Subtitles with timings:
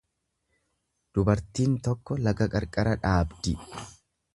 [1.19, 3.57] Dubartiin tokko laga qarqara dhaabdi.